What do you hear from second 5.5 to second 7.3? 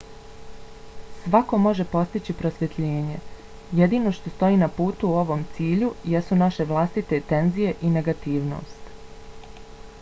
cilju jesu naše vlastite